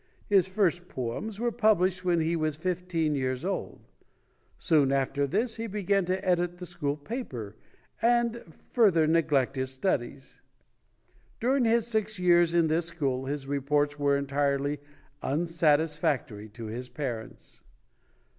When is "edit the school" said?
6.27-6.97